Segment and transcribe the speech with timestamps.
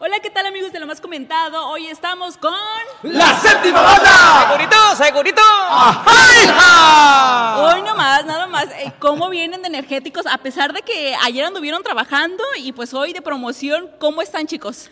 [0.00, 1.70] Hola, ¿qué tal amigos de lo más comentado?
[1.70, 2.54] Hoy estamos con...
[3.02, 4.46] ¡La séptima banda!
[4.46, 5.42] ¡Segurito, segurito!
[7.56, 10.24] Hoy nomás, nada más, eh, ¿cómo vienen de energéticos?
[10.28, 14.88] A pesar de que ayer anduvieron trabajando y pues hoy de promoción, ¿cómo están chicos?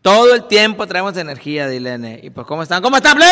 [0.00, 2.18] Todo el tiempo traemos energía, Dilene.
[2.20, 2.82] ¿Y pues cómo están?
[2.82, 3.26] ¿Cómo están, Ble?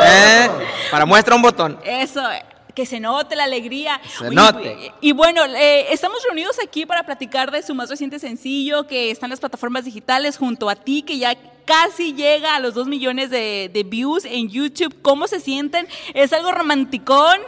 [0.00, 0.50] ¿Eh?
[0.90, 1.78] Para muestra un botón.
[1.84, 4.00] Eso, eh, que se note la alegría.
[4.18, 4.92] Se Oye, note.
[5.00, 9.10] Y, y bueno, eh, estamos reunidos aquí para platicar de su más reciente sencillo que
[9.10, 12.88] está en las plataformas digitales junto a ti, que ya casi llega a los 2
[12.88, 15.00] millones de, de views en YouTube.
[15.02, 15.86] ¿Cómo se sienten?
[16.14, 17.38] ¿Es algo romanticón?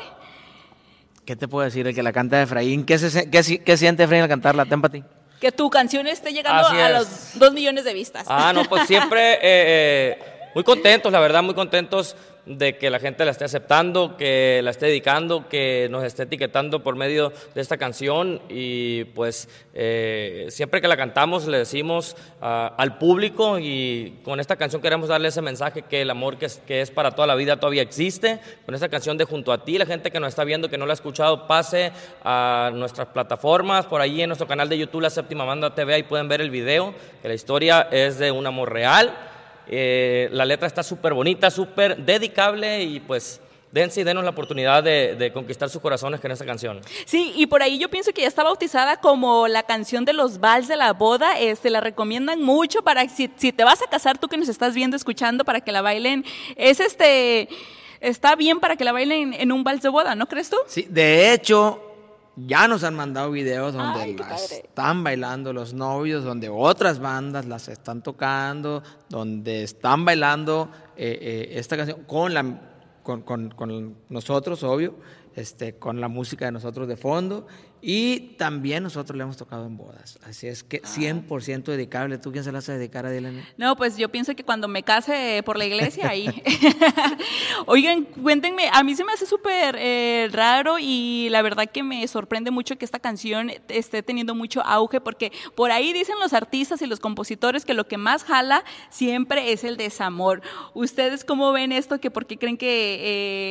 [1.25, 1.87] ¿Qué te puedo decir?
[1.87, 2.85] El que la canta de Efraín.
[2.85, 4.67] ¿Qué, se, qué, qué siente Efraín al cantarla?
[4.67, 5.03] Ten pa' ti.
[5.41, 6.99] Que tu canción esté llegando Así a es.
[6.99, 8.27] los 2 millones de vistas.
[8.29, 10.19] Ah, no, pues siempre eh, eh,
[10.55, 12.15] muy contentos, la verdad, muy contentos
[12.47, 16.83] de que la gente la esté aceptando, que la esté dedicando, que nos esté etiquetando
[16.83, 22.75] por medio de esta canción y pues eh, siempre que la cantamos le decimos ah,
[22.77, 26.59] al público y con esta canción queremos darle ese mensaje que el amor que es,
[26.67, 28.41] que es para toda la vida todavía existe.
[28.67, 30.87] Con esta canción de Junto a ti, la gente que nos está viendo, que no
[30.87, 35.11] la ha escuchado, pase a nuestras plataformas, por ahí en nuestro canal de YouTube, La
[35.11, 38.73] Séptima Banda TV, ahí pueden ver el video, que la historia es de un amor
[38.73, 39.15] real.
[39.69, 43.41] Eh, la letra está súper bonita, súper dedicable y pues
[43.73, 46.81] dense y denos la oportunidad de, de conquistar sus corazones con esta canción.
[47.07, 50.39] Sí, y por ahí yo pienso que ya está bautizada como la canción de los
[50.39, 51.41] vals de la boda.
[51.41, 54.75] Este, la recomiendan mucho para si, si te vas a casar, tú que nos estás
[54.75, 56.25] viendo, escuchando, para que la bailen.
[56.55, 57.49] Es este,
[58.01, 60.57] está bien para que la bailen en un vals de boda, ¿no crees tú?
[60.69, 61.94] Sí, de hecho,
[62.37, 67.47] ya nos han mandado videos donde Ay, las están bailando los novios, donde otras bandas
[67.47, 72.45] las están tocando, donde están bailando eh, eh, esta canción con, la,
[73.03, 74.95] con, con- con nosotros, obvio,
[75.37, 77.47] este, con la música de nosotros de fondo.
[77.87, 80.19] Y también nosotros le hemos tocado en bodas.
[80.25, 80.67] Así es Ah.
[80.71, 82.17] que 100% dedicable.
[82.17, 83.45] ¿Tú quién se la hace dedicar a Dylan?
[83.59, 86.29] No, pues yo pienso que cuando me case por la iglesia, ahí.
[87.67, 92.07] Oigan, cuéntenme, a mí se me hace súper eh, raro y la verdad que me
[92.09, 96.81] sorprende mucho que esta canción esté teniendo mucho auge porque por ahí dicen los artistas
[96.83, 100.41] y los compositores que lo que más jala siempre es el desamor.
[100.73, 102.01] ¿Ustedes cómo ven esto?
[102.01, 102.95] que ¿Por qué creen que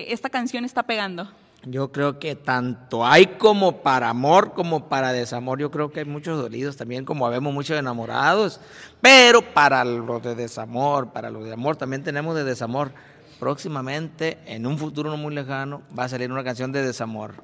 [0.07, 1.29] eh, esta canción está pegando?
[1.65, 5.59] Yo creo que tanto hay como para amor como para desamor.
[5.59, 8.59] Yo creo que hay muchos dolidos también, como habemos muchos enamorados.
[8.99, 12.91] Pero para los de desamor, para los de amor, también tenemos de desamor.
[13.39, 17.35] Próximamente, en un futuro no muy lejano, va a salir una canción de desamor.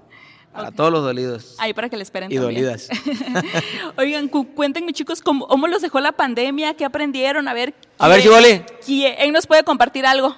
[0.51, 1.55] Para todos los dolidos.
[1.59, 2.63] Ahí para que le esperen Y también.
[2.63, 2.89] dolidas.
[3.97, 6.73] Oigan, cu- cuéntenme chicos, ¿cómo, cómo los dejó la pandemia?
[6.73, 7.47] ¿Qué aprendieron?
[7.47, 7.73] A ver.
[7.99, 8.63] A ver, ¿quién- Chivoli.
[9.15, 10.35] ¿Quién nos puede compartir algo?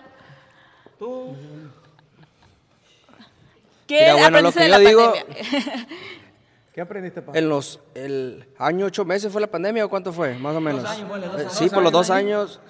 [3.91, 5.87] ¿Qué Mira, bueno, lo aprendiste que de yo la digo- pandemia?
[6.73, 7.37] ¿Qué aprendiste, papá?
[7.37, 10.85] En los, el año ocho meses fue la pandemia o cuánto fue, más o menos.
[10.85, 12.61] Eh, sí, por los dos años.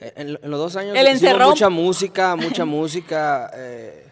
[0.00, 1.48] eh, En, en los dos años El hicimos encerrón.
[1.50, 3.50] mucha música, mucha música.
[3.54, 4.06] eh,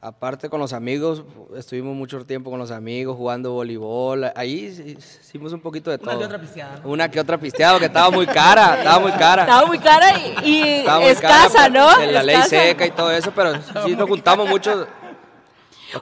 [0.00, 1.24] aparte con los amigos,
[1.56, 4.30] estuvimos mucho tiempo con los amigos jugando voleibol.
[4.36, 6.12] Ahí hicimos un poquito de todo.
[6.12, 6.80] Una que otra pisteada.
[6.84, 9.42] Una que otra pisteada, que estaba muy cara, estaba muy cara.
[9.42, 11.88] Estaba muy cara y, y muy escasa, cara, ¿no?
[11.96, 13.54] pues, en la ley seca y todo eso, pero
[13.84, 14.86] sí nos juntamos mucho.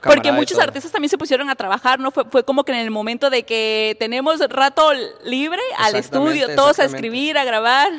[0.03, 2.11] Porque muchos artistas también se pusieron a trabajar, ¿no?
[2.11, 4.91] Fue, fue como que en el momento de que tenemos rato
[5.23, 7.89] libre al estudio, todos a escribir, a grabar.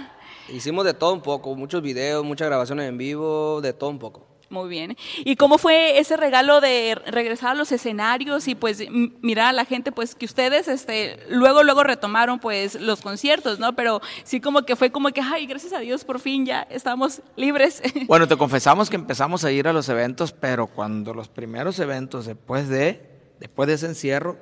[0.49, 4.27] Hicimos de todo un poco, muchos videos, muchas grabaciones en vivo, de todo un poco.
[4.51, 4.97] Muy bien.
[5.19, 8.83] ¿Y cómo fue ese regalo de regresar a los escenarios y pues
[9.21, 13.75] mirar a la gente pues que ustedes este luego luego retomaron pues los conciertos, ¿no?
[13.75, 17.23] Pero sí como que fue como que ay, gracias a Dios por fin ya estamos
[17.37, 17.83] libres.
[18.09, 22.25] Bueno, te confesamos que empezamos a ir a los eventos, pero cuando los primeros eventos
[22.25, 23.03] después de,
[23.39, 24.39] después de ese encierro,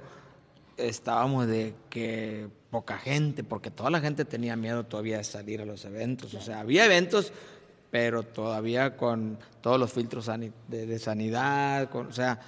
[0.77, 5.65] estábamos de que poca gente, porque toda la gente tenía miedo todavía de salir a
[5.65, 6.35] los eventos.
[6.35, 7.33] O sea, había eventos,
[7.97, 10.31] pero todavía con todos los filtros
[10.69, 12.39] de sanidad, con, o sea,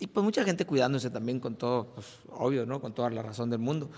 [0.00, 2.80] y pues mucha gente cuidándose también con todo, pues obvio, ¿no?
[2.80, 3.88] Con toda la razón del mundo.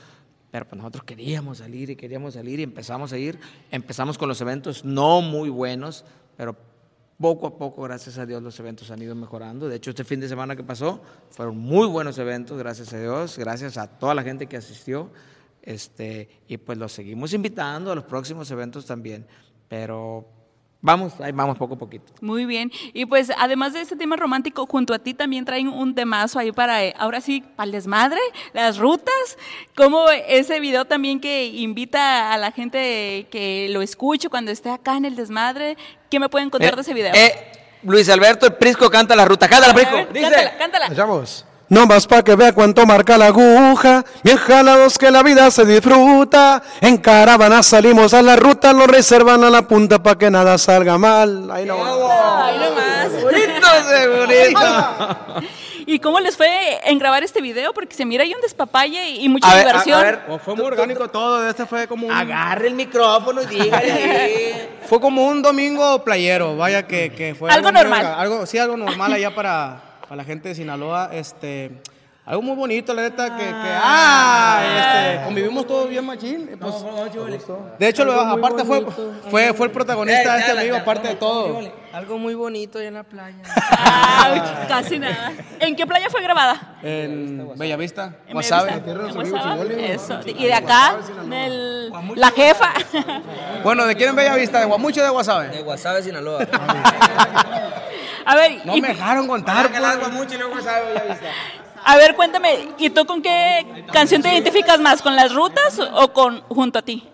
[0.51, 3.41] Pero pues nosotros queríamos salir y queríamos salir y empezamos a ir.
[3.71, 6.05] Empezamos con los eventos no muy buenos,
[6.37, 6.55] pero
[7.19, 9.71] poco a poco, gracias a Dios, los eventos han ido mejorando.
[9.71, 11.01] De hecho, este fin de semana que pasó
[11.31, 15.09] fueron muy buenos eventos, gracias a Dios, gracias a toda la gente que asistió.
[15.63, 19.27] Este, y pues los seguimos invitando a los próximos eventos también.
[19.67, 20.38] Pero
[20.81, 22.13] vamos, ahí vamos poco a poquito.
[22.21, 22.71] Muy bien.
[22.93, 26.53] Y pues además de este tema romántico, junto a ti también traen un temazo ahí
[26.53, 28.21] para, eh, ahora sí, para el desmadre,
[28.53, 29.39] las rutas,
[29.77, 34.97] como ese video también que invita a la gente que lo escuche cuando esté acá
[34.97, 35.77] en el desmadre.
[36.11, 37.13] ¿Qué me pueden contar de ese video?
[37.15, 37.53] Eh,
[37.83, 39.49] Luis Alberto el Prisco canta la ruta.
[39.49, 39.95] Cántala, Prisco.
[39.95, 40.23] ver, Dice.
[40.31, 40.89] cántala, cántala.
[40.97, 41.45] Vamos.
[41.71, 44.03] No más pa' que vea cuánto marca la aguja.
[44.23, 46.63] Bien jalados que la vida se disfruta.
[46.81, 50.97] En caravana salimos a la ruta, lo reservan a la punta pa' que nada salga
[50.97, 51.51] mal.
[51.51, 51.77] Ahí no.
[53.23, 54.61] Bonito, segurito.
[55.87, 56.49] ¿Y cómo les fue
[56.85, 57.73] en grabar este video?
[57.73, 60.01] Porque se mira ahí un despapalle y mucha A ver, a- diversión.
[60.01, 61.49] a ver, Pues fue muy orgánico todo.
[61.49, 64.69] Este fue como un, Agarre el micrófono y dígale.
[64.87, 66.57] fue como un domingo playero.
[66.57, 68.05] Vaya que, que fue Algo normal.
[68.19, 71.11] Algo, sí, algo normal allá para, para la gente de Sinaloa.
[71.13, 71.83] Este.
[72.25, 74.61] Algo muy bonito, la neta, que, que ah,
[75.17, 76.59] este, convivimos todos bien machín.
[76.61, 76.75] pues,
[77.79, 78.85] de hecho, lo- aparte fue,
[79.31, 81.59] fue, fue el protagonista de este amigo, aparte de todo.
[81.91, 83.39] Algo muy bonito allá en la playa.
[83.71, 85.33] Ah, casi nada.
[85.59, 86.77] ¿En qué playa fue grabada?
[86.83, 88.79] En Bellavista, En Guasave.
[88.79, 89.23] Bellavista.
[89.23, 89.95] En Guasave.
[89.95, 90.21] Eso.
[90.27, 90.97] Y de acá,
[91.31, 92.75] del- la jefa.
[93.65, 94.61] Bueno, ¿de quién en Bellavista?
[94.61, 95.49] ¿De Guamucho o de Guasave?
[95.49, 96.47] De Guasave, Sinaloa.
[98.31, 99.69] A ver, No y- me dejaron contar.
[99.71, 100.33] pues.
[100.33, 100.55] Y luego
[101.85, 105.01] a ver, cuéntame, ¿y tú con qué canción te identificas más?
[105.01, 107.09] ¿Con las rutas o con junto a ti?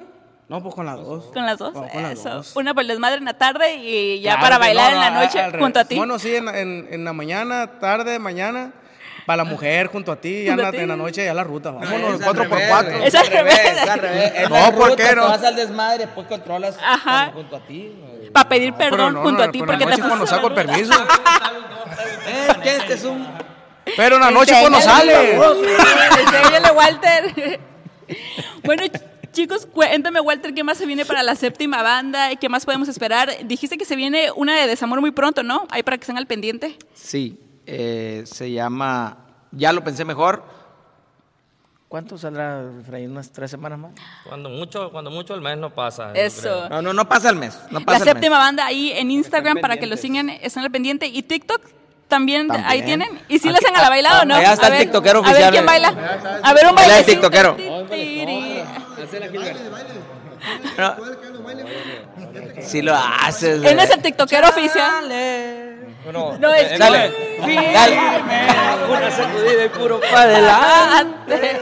[0.48, 1.26] No, pues con las dos.
[1.32, 1.72] ¿Con las dos?
[1.72, 2.28] Con- con las Eso.
[2.30, 2.56] dos.
[2.56, 5.10] Una para el desmadre en la tarde y ya Claro para bailar no, en la
[5.10, 5.96] no, noche al junto a ti.
[5.96, 8.72] Bueno, sí, en, en, en la mañana, tarde, mañana.
[9.26, 11.70] Para la mujer junto a ti, ya en la, noche, ya la ruta.
[11.70, 12.92] Vámonos, Es al cuatro por revés, cuatro.
[12.96, 13.08] güey.
[13.08, 13.60] Es al revés.
[13.82, 14.32] Es al revés.
[14.36, 15.24] Es No, ¿por qué no?
[15.24, 17.30] Vas al desmadre, después controlas Ajá.
[17.32, 17.92] junto a ti.
[18.32, 20.26] Para pedir perdón no, junto no, a ti pero en porque la te noche cuando
[20.26, 20.92] saco el permiso.
[22.26, 22.76] Eh, ¿qué?
[22.76, 23.26] Este es un...
[23.96, 25.38] Pero en la noche cuando sale.
[26.74, 27.60] Walter.
[28.64, 32.34] bueno, ch- chicos, cuéntame, Walter, ¿qué más se viene para la séptima banda?
[32.36, 33.30] ¿Qué más podemos esperar?
[33.44, 35.66] Dijiste que se viene una de desamor muy pronto, ¿no?
[35.70, 36.76] Ahí para que estén al pendiente.
[36.94, 39.18] Sí, eh, se llama.
[39.52, 40.42] Ya lo pensé mejor.
[41.88, 43.12] ¿Cuánto saldrá, Efraín?
[43.12, 43.92] ¿Unas tres semanas más?
[44.28, 46.10] Cuando mucho, cuando mucho el mes no pasa.
[46.12, 46.68] Eso.
[46.68, 47.56] No, no, no pasa el mes.
[47.70, 48.02] No La mes.
[48.02, 51.06] séptima banda ahí en Instagram para que lo sigan, están al pendiente.
[51.06, 51.62] ¿Y TikTok?
[52.08, 52.68] También, También.
[52.68, 53.08] ahí tienen.
[53.28, 54.34] ¿Y si le hacen a la bailada o no?
[54.34, 55.66] allá está A el ver, tiktokero A ver oficial, quién eh.
[55.66, 56.40] baila.
[56.42, 57.02] A ver, un baile.
[57.04, 57.56] tiktokero.
[60.78, 60.96] No.
[62.62, 63.62] Si lo haces.
[63.62, 63.96] Él es güey.
[63.96, 65.08] el tiktokero oficial.
[66.04, 67.10] Bueno, No, es eh, Dale.
[67.44, 67.98] que- Dale.
[68.90, 71.60] Una sacudida y puro pa' adelante.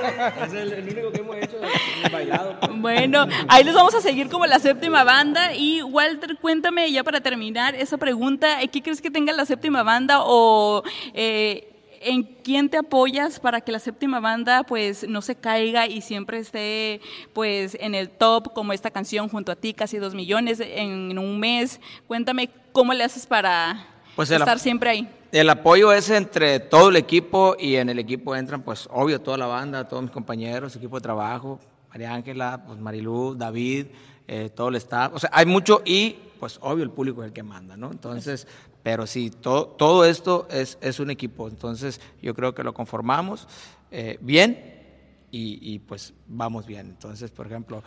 [2.75, 5.55] Bueno, ahí les vamos a seguir como la séptima banda.
[5.55, 10.21] Y Walter, cuéntame ya para terminar esa pregunta, ¿qué crees que tenga la séptima banda
[10.23, 10.83] o
[11.15, 11.69] eh,
[12.01, 16.39] en quién te apoyas para que la séptima banda pues no se caiga y siempre
[16.39, 17.01] esté
[17.33, 21.39] pues en el top como esta canción junto a ti, casi dos millones en un
[21.39, 21.81] mes?
[22.09, 23.87] Cuéntame cómo le haces para
[24.17, 25.09] Pues el estar siempre ahí.
[25.33, 29.39] El apoyo es entre todo el equipo y en el equipo entran, pues, obvio, toda
[29.39, 31.59] la banda, todos mis compañeros, equipo de trabajo,
[31.91, 33.87] María Ángela, pues, Marilú, David,
[34.29, 35.13] eh, todo el staff.
[35.15, 37.91] O sea, hay mucho y, pues, obvio, el público es el que manda, ¿no?
[37.91, 38.47] Entonces,
[38.83, 41.49] pero sí, todo, todo esto es, es un equipo.
[41.49, 43.49] Entonces, yo creo que lo conformamos
[43.91, 44.83] eh, bien
[45.31, 46.89] y, y, pues vamos bien.
[46.89, 47.83] Entonces, por ejemplo,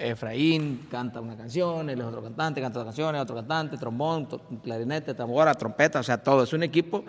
[0.00, 4.26] Efraín canta una canción, él es otro cantante, canta otra canción, es otro cantante, trombón,
[4.62, 7.04] clarinete, tambora, trompeta, o sea, todo, es un equipo.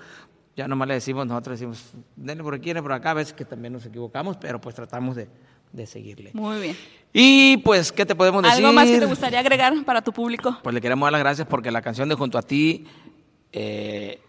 [0.56, 3.46] Ya nomás le decimos, nosotros decimos, denle por aquí, denle por acá, a veces que
[3.46, 5.30] también nos equivocamos, pero pues tratamos de,
[5.72, 6.32] de seguirle.
[6.34, 6.78] Muy bien.
[7.14, 8.66] Y pues, ¿qué te podemos decir?
[8.66, 10.58] ¿Algo más que te gustaría agregar para tu público?
[10.62, 12.86] Pues le queremos dar las gracias porque la canción de Junto a ti
[13.52, 14.22] eh,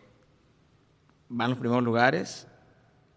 [1.31, 2.47] va en los primeros lugares.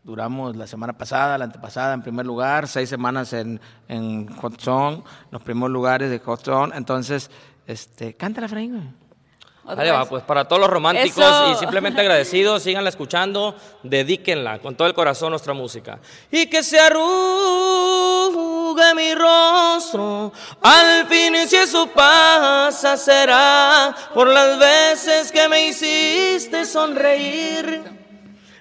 [0.06, 5.02] Duramos la semana pasada, la antepasada en primer lugar, seis semanas en, en Hot Song,
[5.31, 6.72] los primeros lugares de Hot Song.
[6.75, 7.32] Entonces,
[7.65, 8.46] este, cántala.
[8.46, 11.53] Otra Ahí va, pues para todos los románticos Eso.
[11.53, 15.98] y simplemente agradecidos, síganla escuchando, dedíquenla con todo el corazón nuestra música.
[16.30, 17.03] Y que se arrugue
[18.96, 26.63] mi rostro, al fin y si eso pasa será por las veces que me hiciste
[26.63, 28.05] sonreír.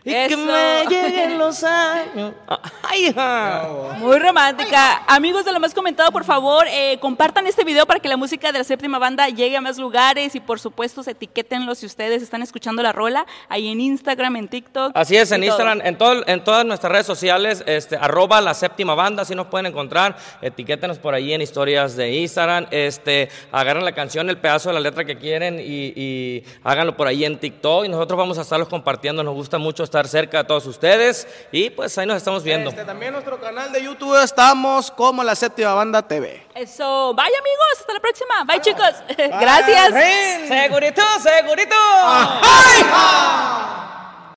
[0.05, 2.35] Y que me lleguen los años.
[2.47, 2.59] Ay,
[2.97, 3.69] hija.
[3.99, 5.03] Muy romántica.
[5.07, 8.53] Amigos de lo más comentado, por favor, eh, compartan este video para que la música
[8.53, 12.43] de la séptima banda llegue a más lugares y por supuesto etiquétenlo si ustedes están
[12.43, 14.93] escuchando la rola ahí en Instagram, en TikTok.
[14.95, 15.47] Así es, en todo.
[15.51, 19.47] Instagram, en, todo- en todas nuestras redes sociales, este, arroba la séptima banda, así nos
[19.47, 20.17] pueden encontrar.
[20.43, 22.67] Etiquétenos por ahí en historias de Instagram.
[22.71, 27.07] Este, agarren la canción, el pedazo de la letra que quieren y, y háganlo por
[27.07, 27.85] ahí en TikTok.
[27.87, 29.23] Y nosotros vamos a estarlos compartiendo.
[29.23, 31.27] Nos gusta mucho estar cerca de todos ustedes.
[31.53, 32.71] Y pues ahí nos estamos viendo.
[32.85, 36.47] Este, también nuestro canal de YouTube estamos como la séptima banda TV.
[36.55, 37.15] Eso.
[37.15, 38.45] Bye amigos, hasta la próxima.
[38.45, 38.95] Bye chicos.
[39.41, 39.95] Gracias.
[40.49, 41.77] Segurito, segurito.
[42.05, 42.85] ¡Ay!